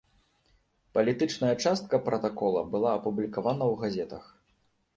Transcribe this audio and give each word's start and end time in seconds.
Палітычная 0.97 1.51
частка 1.67 2.01
пратакола 2.07 2.65
была 2.73 2.97
апублікавана 2.99 3.65
ў 3.77 3.87
газетах. 3.87 4.23